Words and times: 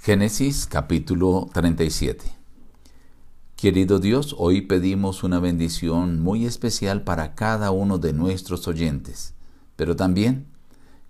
Génesis 0.00 0.66
capítulo 0.66 1.50
37 1.52 2.24
Querido 3.56 3.98
Dios, 3.98 4.34
hoy 4.38 4.62
pedimos 4.62 5.24
una 5.24 5.40
bendición 5.40 6.22
muy 6.22 6.46
especial 6.46 7.02
para 7.02 7.34
cada 7.34 7.72
uno 7.72 7.98
de 7.98 8.12
nuestros 8.12 8.68
oyentes, 8.68 9.34
pero 9.74 9.96
también 9.96 10.46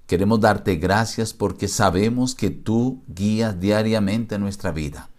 queremos 0.07 0.41
darte 0.41 0.77
gracias 0.77 1.35
porque 1.35 1.69
sabemos 1.69 2.35
que 2.35 2.49
tú 2.49 3.03
guías 3.09 3.61
diariamente 3.61 4.39
nuestra 4.39 4.73
vida. 4.73 5.11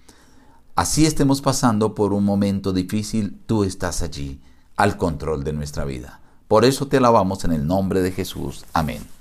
Así 0.75 1.05
estemos 1.05 1.39
pasando 1.39 1.93
por 1.93 2.11
un 2.11 2.25
momento 2.25 2.73
difícil, 2.73 3.39
tú 3.45 3.63
estás 3.63 4.01
allí, 4.01 4.41
al 4.77 4.97
control 4.97 5.43
de 5.43 5.53
nuestra 5.53 5.85
vida. 5.85 6.21
Por 6.47 6.65
eso 6.65 6.87
te 6.87 6.97
alabamos 6.97 7.45
en 7.45 7.51
el 7.51 7.67
nombre 7.67 8.01
de 8.01 8.11
Jesús. 8.11 8.65
Amén. 8.73 9.18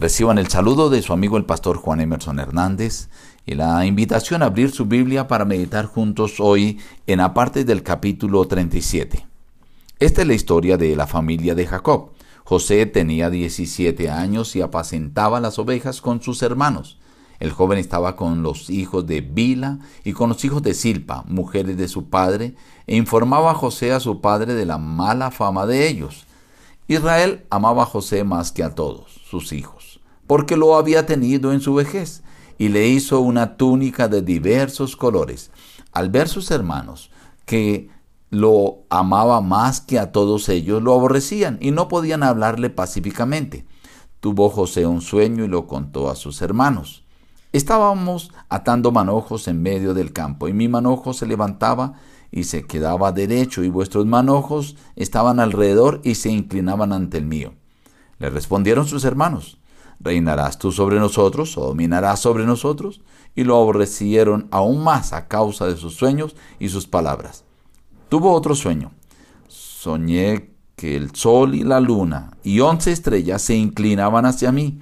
Reciban 0.00 0.38
el 0.38 0.48
saludo 0.48 0.88
de 0.88 1.02
su 1.02 1.12
amigo 1.12 1.36
el 1.36 1.44
pastor 1.44 1.76
Juan 1.76 2.00
Emerson 2.00 2.40
Hernández 2.40 3.10
y 3.44 3.52
la 3.52 3.84
invitación 3.84 4.42
a 4.42 4.46
abrir 4.46 4.70
su 4.70 4.86
Biblia 4.86 5.28
para 5.28 5.44
meditar 5.44 5.84
juntos 5.84 6.36
hoy 6.38 6.78
en 7.06 7.18
la 7.18 7.34
parte 7.34 7.66
del 7.66 7.82
capítulo 7.82 8.46
37. 8.46 9.26
Esta 9.98 10.22
es 10.22 10.26
la 10.26 10.32
historia 10.32 10.78
de 10.78 10.96
la 10.96 11.06
familia 11.06 11.54
de 11.54 11.66
Jacob. 11.66 12.12
José 12.44 12.86
tenía 12.86 13.28
17 13.28 14.08
años 14.08 14.56
y 14.56 14.62
apacentaba 14.62 15.38
las 15.38 15.58
ovejas 15.58 16.00
con 16.00 16.22
sus 16.22 16.42
hermanos. 16.42 16.96
El 17.38 17.50
joven 17.52 17.78
estaba 17.78 18.16
con 18.16 18.42
los 18.42 18.70
hijos 18.70 19.06
de 19.06 19.20
Bila 19.20 19.80
y 20.02 20.14
con 20.14 20.30
los 20.30 20.42
hijos 20.46 20.62
de 20.62 20.72
Silpa, 20.72 21.24
mujeres 21.28 21.76
de 21.76 21.88
su 21.88 22.08
padre, 22.08 22.54
e 22.86 22.96
informaba 22.96 23.50
a 23.50 23.54
José 23.54 23.92
a 23.92 24.00
su 24.00 24.22
padre 24.22 24.54
de 24.54 24.64
la 24.64 24.78
mala 24.78 25.30
fama 25.30 25.66
de 25.66 25.88
ellos. 25.88 26.24
Israel 26.90 27.44
amaba 27.50 27.84
a 27.84 27.86
José 27.86 28.24
más 28.24 28.50
que 28.50 28.64
a 28.64 28.74
todos 28.74 29.20
sus 29.30 29.52
hijos, 29.52 29.79
porque 30.30 30.56
lo 30.56 30.76
había 30.76 31.06
tenido 31.06 31.52
en 31.52 31.60
su 31.60 31.74
vejez, 31.74 32.22
y 32.56 32.68
le 32.68 32.86
hizo 32.86 33.18
una 33.18 33.56
túnica 33.56 34.06
de 34.06 34.22
diversos 34.22 34.94
colores. 34.94 35.50
Al 35.90 36.08
ver 36.08 36.28
sus 36.28 36.52
hermanos 36.52 37.10
que 37.46 37.88
lo 38.30 38.84
amaba 38.90 39.40
más 39.40 39.80
que 39.80 39.98
a 39.98 40.12
todos 40.12 40.48
ellos, 40.48 40.84
lo 40.84 40.94
aborrecían 40.94 41.58
y 41.60 41.72
no 41.72 41.88
podían 41.88 42.22
hablarle 42.22 42.70
pacíficamente. 42.70 43.66
Tuvo 44.20 44.50
José 44.50 44.86
un 44.86 45.00
sueño 45.00 45.44
y 45.44 45.48
lo 45.48 45.66
contó 45.66 46.08
a 46.08 46.14
sus 46.14 46.42
hermanos. 46.42 47.02
Estábamos 47.52 48.30
atando 48.48 48.92
manojos 48.92 49.48
en 49.48 49.60
medio 49.60 49.94
del 49.94 50.12
campo, 50.12 50.46
y 50.46 50.52
mi 50.52 50.68
manojo 50.68 51.12
se 51.12 51.26
levantaba 51.26 51.94
y 52.30 52.44
se 52.44 52.68
quedaba 52.68 53.10
derecho, 53.10 53.64
y 53.64 53.68
vuestros 53.68 54.06
manojos 54.06 54.76
estaban 54.94 55.40
alrededor 55.40 56.00
y 56.04 56.14
se 56.14 56.30
inclinaban 56.30 56.92
ante 56.92 57.18
el 57.18 57.26
mío. 57.26 57.54
Le 58.20 58.30
respondieron 58.30 58.86
sus 58.86 59.04
hermanos, 59.04 59.59
¿reinarás 60.00 60.58
tú 60.58 60.72
sobre 60.72 60.98
nosotros 60.98 61.56
o 61.56 61.66
dominarás 61.66 62.20
sobre 62.20 62.44
nosotros? 62.46 63.00
Y 63.34 63.44
lo 63.44 63.56
aborrecieron 63.56 64.48
aún 64.50 64.82
más 64.82 65.12
a 65.12 65.28
causa 65.28 65.66
de 65.66 65.76
sus 65.76 65.94
sueños 65.94 66.34
y 66.58 66.68
sus 66.68 66.86
palabras. 66.86 67.44
Tuvo 68.08 68.32
otro 68.32 68.54
sueño. 68.54 68.90
Soñé 69.46 70.50
que 70.74 70.96
el 70.96 71.14
sol 71.14 71.54
y 71.54 71.62
la 71.62 71.78
luna 71.78 72.32
y 72.42 72.60
once 72.60 72.90
estrellas 72.90 73.42
se 73.42 73.54
inclinaban 73.54 74.26
hacia 74.26 74.50
mí. 74.50 74.80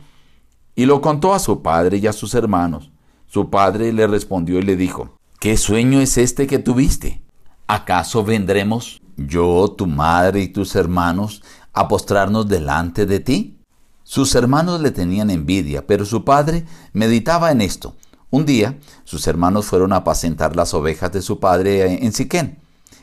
Y 0.75 0.87
lo 0.87 1.01
contó 1.01 1.35
a 1.35 1.41
su 1.41 1.61
padre 1.61 1.99
y 1.99 2.07
a 2.07 2.13
sus 2.13 2.35
hermanos. 2.35 2.91
Su 3.27 3.51
padre 3.51 3.93
le 3.93 4.07
respondió 4.07 4.59
y 4.59 4.63
le 4.63 4.77
dijo, 4.77 5.19
¿qué 5.41 5.57
sueño 5.57 6.01
es 6.01 6.17
este 6.17 6.47
que 6.47 6.59
tuviste? 6.59 7.21
¿Acaso 7.67 8.25
vendremos 8.25 9.03
yo, 9.17 9.75
tu 9.77 9.87
madre 9.87 10.41
y 10.41 10.49
tus 10.49 10.77
hermanos 10.77 11.43
a 11.73 11.89
postrarnos 11.89 12.49
delante 12.49 13.05
de 13.05 13.21
ti? 13.21 13.58
Sus 14.09 14.35
hermanos 14.35 14.81
le 14.81 14.91
tenían 14.91 15.29
envidia, 15.29 15.87
pero 15.87 16.07
su 16.07 16.25
padre 16.25 16.65
meditaba 16.95 17.53
en 17.53 17.61
esto. 17.61 17.95
Un 18.31 18.47
día, 18.47 18.79
sus 19.05 19.27
hermanos 19.27 19.67
fueron 19.67 19.93
a 19.93 19.97
apacentar 19.97 20.57
las 20.57 20.73
ovejas 20.73 21.13
de 21.13 21.21
su 21.21 21.41
padre 21.41 22.03
en 22.03 22.13
Siquén. 22.15 22.59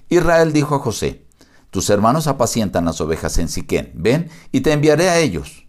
Israel 0.09 0.52
dijo 0.52 0.73
a 0.73 0.80
José, 0.80 1.23
tus 1.70 1.92
hermanos 1.92 2.25
apacientan 2.25 2.85
las 2.85 3.02
ovejas 3.02 3.38
en 3.38 3.50
Siquén, 3.50 3.91
ven 3.94 4.31
y 4.52 4.62
te 4.62 4.72
enviaré 4.72 5.12
a 5.12 5.19
ellos. 5.19 5.68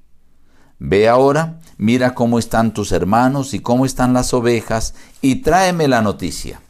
Ve 0.78 1.06
ahora, 1.06 1.60
mira 1.76 2.14
cómo 2.14 2.38
están 2.38 2.72
tus 2.72 2.90
hermanos 2.90 3.52
y 3.52 3.60
cómo 3.60 3.84
están 3.84 4.14
las 4.14 4.32
ovejas, 4.32 4.94
y 5.20 5.42
tráeme 5.42 5.86
la 5.86 6.00
noticia. 6.00 6.62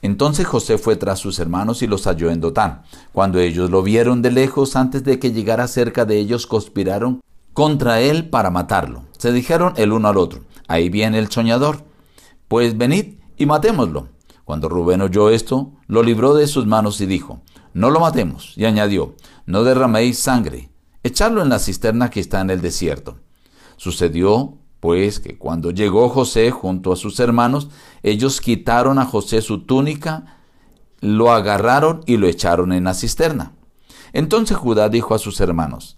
Entonces 0.00 0.46
José 0.46 0.78
fue 0.78 0.96
tras 0.96 1.18
sus 1.18 1.38
hermanos 1.40 1.82
y 1.82 1.86
los 1.86 2.06
halló 2.06 2.30
en 2.30 2.40
Dotán. 2.40 2.84
Cuando 3.12 3.38
ellos 3.38 3.68
lo 3.68 3.82
vieron 3.82 4.22
de 4.22 4.30
lejos, 4.30 4.76
antes 4.76 5.04
de 5.04 5.18
que 5.18 5.32
llegara 5.32 5.68
cerca 5.68 6.06
de 6.06 6.16
ellos, 6.16 6.46
conspiraron 6.46 7.20
contra 7.56 8.02
él 8.02 8.28
para 8.28 8.50
matarlo. 8.50 9.04
Se 9.16 9.32
dijeron 9.32 9.72
el 9.78 9.90
uno 9.90 10.08
al 10.08 10.18
otro, 10.18 10.42
ahí 10.68 10.90
viene 10.90 11.18
el 11.18 11.30
soñador, 11.30 11.86
pues 12.48 12.76
venid 12.76 13.14
y 13.38 13.46
matémoslo. 13.46 14.08
Cuando 14.44 14.68
Rubén 14.68 15.00
oyó 15.00 15.30
esto, 15.30 15.72
lo 15.86 16.02
libró 16.02 16.34
de 16.34 16.48
sus 16.48 16.66
manos 16.66 17.00
y 17.00 17.06
dijo, 17.06 17.40
no 17.72 17.88
lo 17.88 17.98
matemos, 17.98 18.52
y 18.58 18.66
añadió, 18.66 19.14
no 19.46 19.64
derraméis 19.64 20.18
sangre, 20.18 20.68
echadlo 21.02 21.40
en 21.40 21.48
la 21.48 21.58
cisterna 21.58 22.10
que 22.10 22.20
está 22.20 22.42
en 22.42 22.50
el 22.50 22.60
desierto. 22.60 23.20
Sucedió 23.78 24.58
pues 24.78 25.18
que 25.18 25.38
cuando 25.38 25.70
llegó 25.70 26.10
José 26.10 26.50
junto 26.50 26.92
a 26.92 26.96
sus 26.96 27.18
hermanos, 27.20 27.70
ellos 28.02 28.42
quitaron 28.42 28.98
a 28.98 29.06
José 29.06 29.40
su 29.40 29.60
túnica, 29.60 30.42
lo 31.00 31.32
agarraron 31.32 32.02
y 32.04 32.18
lo 32.18 32.26
echaron 32.26 32.74
en 32.74 32.84
la 32.84 32.92
cisterna. 32.92 33.54
Entonces 34.12 34.58
Judá 34.58 34.90
dijo 34.90 35.14
a 35.14 35.18
sus 35.18 35.40
hermanos, 35.40 35.96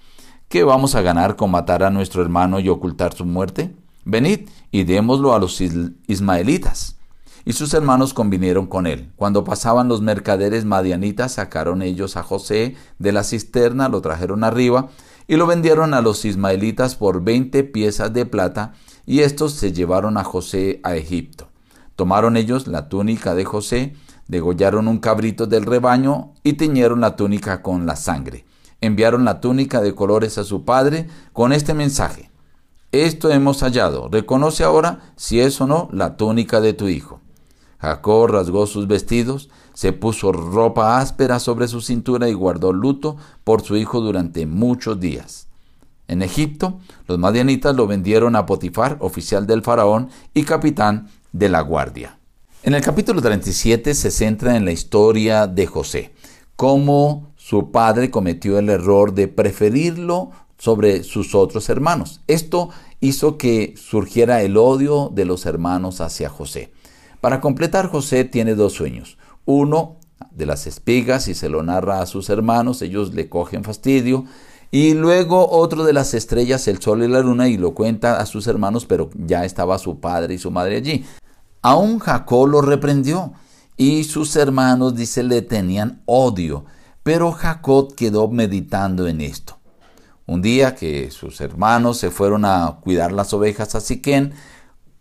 ¿qué 0.49 0.65
vamos 0.65 0.95
a 0.95 1.03
ganar 1.03 1.37
con 1.37 1.51
matar 1.51 1.83
a 1.83 1.91
nuestro 1.91 2.23
hermano 2.23 2.59
y 2.61 2.69
ocultar 2.69 3.15
su 3.15 3.25
muerte? 3.25 3.75
Venid 4.05 4.49
y 4.71 4.85
démoslo 4.85 5.35
a 5.35 5.39
los 5.39 5.61
ismaelitas. 5.61 6.97
Y 7.45 7.53
sus 7.53 7.73
hermanos 7.75 8.15
convinieron 8.15 8.67
con 8.67 8.87
él. 8.87 9.11
Cuando 9.17 9.45
pasaban 9.45 9.89
los 9.89 10.03
mercaderes 10.03 10.65
madianitas, 10.65 11.33
sacaron 11.33 11.83
ellos 11.83 12.17
a 12.17 12.23
José 12.23 12.77
de 12.99 13.13
la 13.13 13.25
cisterna, 13.25 13.89
lo 13.89 14.01
trajeron 14.01 14.45
arriba, 14.45 14.89
y 15.27 15.37
lo 15.37 15.47
vendieron 15.47 15.95
a 15.95 16.01
los 16.01 16.25
ismaelitas 16.25 16.95
por 16.95 17.23
veinte 17.23 17.65
piezas 17.65 18.13
de 18.13 18.27
plata, 18.27 18.73
y 19.07 19.21
estos 19.21 19.53
se 19.53 19.73
llevaron 19.73 20.17
a 20.19 20.25
José 20.25 20.81
a 20.83 20.97
Egipto. 20.97 21.49
Tomaron 21.97 22.37
ellos 22.37 22.67
la 22.67 22.89
túnica 22.89 23.35
de 23.35 23.45
José, 23.45 23.95
degollaron 24.27 24.89
un 24.89 24.99
cabrito 24.99 25.47
del 25.47 25.65
rebaño 25.65 26.33
y 26.43 26.55
tiñeron 26.55 27.01
la 27.01 27.17
túnica 27.17 27.63
con 27.63 27.87
la 27.87 27.97
sangre. 27.97 28.45
Enviaron 28.81 29.25
la 29.25 29.41
túnica 29.41 29.81
de 29.81 29.95
colores 29.95 30.39
a 30.39 30.45
su 30.45 30.65
padre 30.65 31.09
con 31.33 31.53
este 31.53 31.75
mensaje. 31.75 32.31
Esto 32.93 33.31
hemos 33.31 33.61
hallado. 33.63 34.09
Reconoce 34.09 34.65
ahora 34.65 35.13
si 35.17 35.41
es 35.41 35.61
o 35.61 35.67
no 35.67 35.89
la 35.93 36.17
túnica 36.17 36.61
de 36.61 36.73
tu 36.73 36.89
hijo. 36.89 37.21
Jacob 37.79 38.29
rasgó 38.29 38.67
sus 38.67 38.89
vestidos, 38.89 39.51
se 39.75 39.93
puso 39.93 40.33
ropa 40.33 40.99
áspera 40.99 41.39
sobre 41.39 41.69
su 41.69 41.81
cintura 41.81 42.29
y 42.29 42.33
guardó 42.33 42.73
luto 42.73 43.17
por 43.45 43.63
su 43.63 43.77
hijo 43.77 44.01
durante 44.01 44.47
muchos 44.47 44.99
días. 44.99 45.49
En 46.09 46.23
Egipto, 46.23 46.81
los 47.07 47.19
madianitas 47.19 47.77
lo 47.77 47.87
vendieron 47.87 48.35
a 48.35 48.47
Potifar, 48.47 48.97
oficial 49.01 49.47
del 49.47 49.63
faraón 49.63 50.09
y 50.35 50.45
capitán 50.45 51.09
de 51.33 51.51
la 51.51 51.61
guardia. 51.61 52.19
En 52.63 52.75
el 52.75 52.83
capítulo 52.83 53.21
37 53.21 53.95
se 53.95 54.11
centra 54.11 54.57
en 54.57 54.65
la 54.65 54.73
historia 54.73 55.47
de 55.47 55.67
José, 55.67 56.13
cómo 56.57 57.28
su 57.49 57.71
padre 57.71 58.11
cometió 58.11 58.59
el 58.59 58.69
error 58.69 59.15
de 59.15 59.27
preferirlo 59.27 60.33
sobre 60.59 61.03
sus 61.03 61.35
otros 61.35 61.71
hermanos. 61.71 62.21
Esto 62.27 62.69
hizo 63.01 63.39
que 63.39 63.73
surgiera 63.79 64.43
el 64.43 64.59
odio 64.59 65.11
de 65.15 65.25
los 65.25 65.47
hermanos 65.47 66.03
hacia 66.03 66.29
José. 66.29 66.75
Para 67.23 67.41
completar, 67.41 67.89
José 67.89 68.25
tiene 68.25 68.55
dos 68.55 68.75
sueños. 68.75 69.17
Uno 69.47 69.97
de 70.31 70.45
las 70.45 70.67
espigas 70.67 71.27
y 71.27 71.35
se 71.35 71.49
lo 71.49 71.63
narra 71.63 72.03
a 72.03 72.07
sus 72.07 72.29
hermanos, 72.29 72.83
ellos 72.83 73.15
le 73.15 73.31
cogen 73.31 73.65
fastidio. 73.65 74.27
Y 74.71 74.93
luego 74.93 75.49
otro 75.51 75.85
de 75.85 75.95
las 75.95 76.13
estrellas, 76.13 76.69
el 76.69 76.83
sol 76.83 77.03
y 77.03 77.09
la 77.09 77.21
luna, 77.21 77.49
y 77.49 77.57
lo 77.57 77.73
cuenta 77.73 78.21
a 78.21 78.27
sus 78.27 78.47
hermanos, 78.47 78.85
pero 78.85 79.09
ya 79.15 79.47
estaba 79.47 79.79
su 79.79 80.01
padre 80.01 80.35
y 80.35 80.39
su 80.39 80.51
madre 80.51 80.77
allí. 80.77 81.07
Aún 81.63 81.99
Jacob 81.99 82.47
lo 82.47 82.61
reprendió 82.61 83.33
y 83.79 84.05
sus 84.05 84.37
hermanos, 84.37 84.95
dice, 84.95 85.23
le 85.23 85.41
tenían 85.41 86.03
odio. 86.05 86.67
Pero 87.09 87.33
Jacob 87.33 87.95
quedó 87.95 88.29
meditando 88.29 89.09
en 89.09 89.23
esto. 89.23 89.57
Un 90.27 90.43
día 90.43 90.75
que 90.75 91.11
sus 91.11 91.41
hermanos 91.41 91.97
se 91.97 92.11
fueron 92.11 92.45
a 92.45 92.81
cuidar 92.83 93.13
las 93.13 93.33
ovejas 93.33 93.75
a 93.75 93.81
Siquén, 93.81 94.35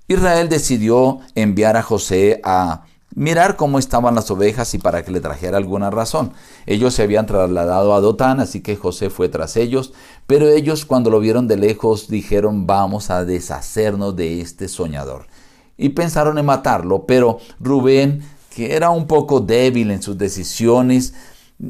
Israel 0.07 0.47
decidió 0.47 1.19
enviar 1.35 1.75
a 1.75 1.83
José 1.83 2.39
a 2.45 2.85
mirar 3.13 3.57
cómo 3.57 3.77
estaban 3.77 4.15
las 4.15 4.31
ovejas 4.31 4.73
y 4.73 4.77
para 4.77 5.03
que 5.03 5.11
le 5.11 5.19
trajera 5.19 5.57
alguna 5.57 5.89
razón. 5.89 6.31
Ellos 6.65 6.93
se 6.93 7.03
habían 7.03 7.25
trasladado 7.25 7.93
a 7.93 7.99
Dotán, 7.99 8.39
así 8.39 8.61
que 8.61 8.77
José 8.77 9.09
fue 9.09 9.27
tras 9.27 9.57
ellos, 9.57 9.91
pero 10.27 10.47
ellos 10.47 10.85
cuando 10.85 11.09
lo 11.09 11.19
vieron 11.19 11.49
de 11.49 11.57
lejos 11.57 12.07
dijeron 12.07 12.65
vamos 12.65 13.09
a 13.09 13.25
deshacernos 13.25 14.15
de 14.15 14.39
este 14.39 14.69
soñador. 14.69 15.27
Y 15.75 15.89
pensaron 15.89 16.37
en 16.37 16.45
matarlo, 16.45 17.05
pero 17.05 17.39
Rubén, 17.59 18.23
que 18.55 18.77
era 18.77 18.91
un 18.91 19.07
poco 19.07 19.41
débil 19.41 19.91
en 19.91 20.01
sus 20.01 20.17
decisiones, 20.17 21.13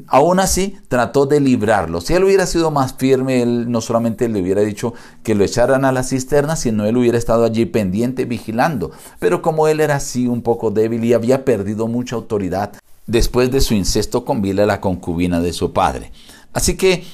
Aún 0.08 0.42
así, 0.42 0.78
trató 0.90 1.26
de 1.26 1.40
librarlo. 1.40 2.02
Si 2.02 2.14
él 2.14 2.26
hubiera 2.26 2.46
sido 2.46 2.72
más 2.72 2.96
firme, 2.96 3.42
él 3.42 3.72
no 3.72 3.80
solamente 3.80 4.28
le 4.28 4.42
hubiera 4.42 4.62
dicho 4.62 4.94
que 5.24 5.34
lo 5.34 5.46
echaran 5.46 5.86
a 5.86 5.94
la 5.94 6.04
cisterna, 6.04 6.58
sino 6.58 6.86
él 6.86 6.98
hubiera 6.98 7.18
estado 7.18 7.46
allí 7.46 7.66
pendiente, 7.66 8.26
vigilando. 8.26 8.92
Pero 9.20 9.42
como 9.42 9.68
él 9.70 9.80
era 9.80 9.96
así 9.96 10.28
un 10.28 10.42
poco 10.42 10.72
débil 10.72 11.06
y 11.06 11.14
había 11.14 11.46
perdido 11.46 11.88
mucha 11.88 12.18
autoridad 12.18 12.74
después 13.06 13.50
de 13.50 13.62
su 13.62 13.74
incesto 13.74 14.26
con 14.26 14.42
Bila, 14.42 14.66
la 14.66 14.82
concubina 14.82 15.40
de 15.40 15.54
su 15.54 15.72
padre. 15.72 16.12
Así 16.52 16.76
que 16.76 17.06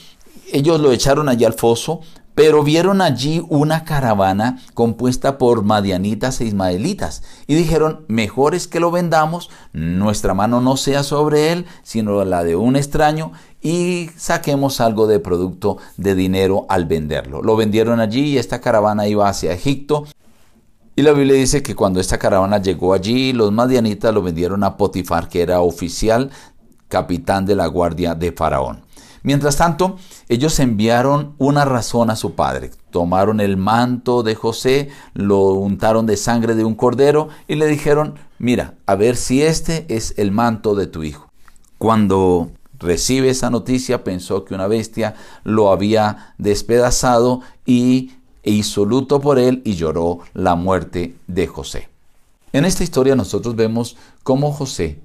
ellos 0.51 0.79
lo 0.79 0.91
echaron 0.91 1.29
allí 1.29 1.45
al 1.45 1.53
foso, 1.53 2.01
pero 2.35 2.63
vieron 2.63 3.01
allí 3.01 3.45
una 3.49 3.83
caravana 3.83 4.59
compuesta 4.73 5.37
por 5.37 5.63
madianitas 5.63 6.41
e 6.41 6.45
ismaelitas 6.45 7.23
y 7.47 7.55
dijeron, 7.55 8.05
mejor 8.07 8.55
es 8.55 8.67
que 8.67 8.79
lo 8.79 8.91
vendamos, 8.91 9.49
nuestra 9.71 10.33
mano 10.33 10.61
no 10.61 10.77
sea 10.77 11.03
sobre 11.03 11.51
él, 11.51 11.65
sino 11.83 12.23
la 12.25 12.43
de 12.43 12.55
un 12.55 12.75
extraño 12.75 13.31
y 13.61 14.09
saquemos 14.17 14.81
algo 14.81 15.07
de 15.07 15.19
producto 15.19 15.77
de 15.97 16.15
dinero 16.15 16.65
al 16.69 16.85
venderlo. 16.85 17.41
Lo 17.41 17.55
vendieron 17.55 17.99
allí 17.99 18.25
y 18.25 18.37
esta 18.37 18.61
caravana 18.61 19.07
iba 19.07 19.29
hacia 19.29 19.53
Egipto. 19.53 20.05
Y 20.95 21.01
la 21.01 21.13
Biblia 21.13 21.35
dice 21.35 21.63
que 21.63 21.75
cuando 21.75 21.99
esta 21.99 22.19
caravana 22.19 22.61
llegó 22.61 22.93
allí, 22.93 23.33
los 23.33 23.51
madianitas 23.51 24.13
lo 24.13 24.21
vendieron 24.21 24.63
a 24.63 24.77
Potifar, 24.77 25.27
que 25.27 25.41
era 25.41 25.61
oficial 25.61 26.29
capitán 26.87 27.45
de 27.47 27.55
la 27.55 27.65
guardia 27.65 28.13
de 28.13 28.31
Faraón. 28.31 28.82
Mientras 29.23 29.55
tanto, 29.55 29.97
ellos 30.27 30.59
enviaron 30.59 31.33
una 31.37 31.63
razón 31.63 32.09
a 32.09 32.17
su 32.17 32.35
padre. 32.35 32.71
Tomaron 32.91 33.39
el 33.39 33.55
manto 33.55 34.21
de 34.21 34.35
José, 34.35 34.89
lo 35.13 35.53
untaron 35.53 36.05
de 36.05 36.17
sangre 36.17 36.55
de 36.55 36.65
un 36.65 36.75
cordero 36.75 37.29
y 37.47 37.55
le 37.55 37.67
dijeron, 37.67 38.15
mira, 38.37 38.75
a 38.85 38.95
ver 38.95 39.15
si 39.15 39.41
este 39.41 39.85
es 39.87 40.13
el 40.17 40.31
manto 40.31 40.75
de 40.75 40.87
tu 40.87 41.03
hijo. 41.03 41.31
Cuando 41.77 42.51
recibe 42.79 43.29
esa 43.29 43.49
noticia, 43.49 44.03
pensó 44.03 44.43
que 44.43 44.55
una 44.55 44.67
bestia 44.67 45.15
lo 45.45 45.71
había 45.71 46.33
despedazado 46.37 47.41
y 47.65 48.11
hizo 48.43 48.83
luto 48.83 49.21
por 49.21 49.39
él 49.39 49.61
y 49.63 49.75
lloró 49.75 50.19
la 50.33 50.55
muerte 50.55 51.15
de 51.27 51.47
José. 51.47 51.87
En 52.51 52.65
esta 52.65 52.83
historia 52.83 53.15
nosotros 53.15 53.55
vemos 53.55 53.95
cómo 54.23 54.51
José, 54.51 54.99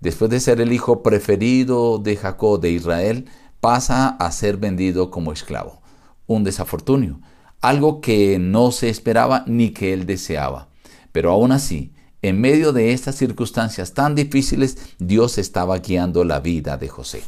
después 0.00 0.30
de 0.30 0.40
ser 0.40 0.60
el 0.60 0.72
hijo 0.72 1.02
preferido 1.02 1.98
de 1.98 2.16
Jacob 2.16 2.60
de 2.60 2.70
Israel, 2.70 3.26
pasa 3.62 4.08
a 4.08 4.32
ser 4.32 4.56
vendido 4.56 5.12
como 5.12 5.32
esclavo. 5.32 5.82
Un 6.26 6.42
desafortunio, 6.42 7.20
algo 7.60 8.00
que 8.00 8.40
no 8.40 8.72
se 8.72 8.88
esperaba 8.88 9.44
ni 9.46 9.70
que 9.70 9.92
él 9.92 10.04
deseaba. 10.04 10.66
Pero 11.12 11.30
aún 11.30 11.52
así, 11.52 11.92
en 12.22 12.40
medio 12.40 12.72
de 12.72 12.92
estas 12.92 13.14
circunstancias 13.14 13.94
tan 13.94 14.16
difíciles, 14.16 14.78
Dios 14.98 15.38
estaba 15.38 15.78
guiando 15.78 16.24
la 16.24 16.40
vida 16.40 16.76
de 16.76 16.88
José. 16.88 17.22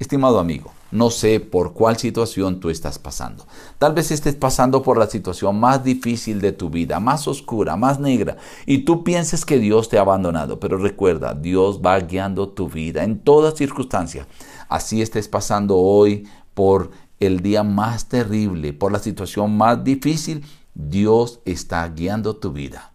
Estimado 0.00 0.40
amigo, 0.40 0.72
no 0.90 1.10
sé 1.10 1.40
por 1.40 1.72
cuál 1.72 1.96
situación 1.96 2.60
tú 2.60 2.70
estás 2.70 2.98
pasando. 2.98 3.46
Tal 3.78 3.92
vez 3.92 4.10
estés 4.10 4.34
pasando 4.34 4.82
por 4.82 4.98
la 4.98 5.06
situación 5.06 5.60
más 5.60 5.84
difícil 5.84 6.40
de 6.40 6.52
tu 6.52 6.70
vida, 6.70 7.00
más 7.00 7.28
oscura, 7.28 7.76
más 7.76 8.00
negra, 8.00 8.36
y 8.66 8.78
tú 8.78 9.04
pienses 9.04 9.44
que 9.44 9.58
Dios 9.58 9.88
te 9.88 9.98
ha 9.98 10.02
abandonado. 10.02 10.58
Pero 10.60 10.78
recuerda, 10.78 11.34
Dios 11.34 11.80
va 11.84 11.98
guiando 12.00 12.48
tu 12.48 12.68
vida 12.68 13.04
en 13.04 13.18
todas 13.18 13.54
circunstancias 13.54 14.26
así 14.68 15.02
estés 15.02 15.28
pasando 15.28 15.76
hoy 15.76 16.28
por 16.54 16.90
el 17.20 17.40
día 17.40 17.62
más 17.62 18.08
terrible, 18.08 18.72
por 18.72 18.92
la 18.92 18.98
situación 18.98 19.56
más 19.56 19.82
difícil, 19.82 20.44
Dios 20.74 21.40
está 21.44 21.88
guiando 21.88 22.36
tu 22.36 22.52
vida. 22.52 22.92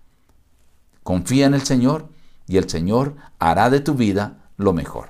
Confía 1.03 1.47
en 1.47 1.53
el 1.53 1.63
Señor 1.63 2.07
y 2.47 2.57
el 2.57 2.69
Señor 2.69 3.15
hará 3.39 3.69
de 3.69 3.81
tu 3.81 3.95
vida 3.95 4.49
lo 4.57 4.71
mejor. 4.71 5.09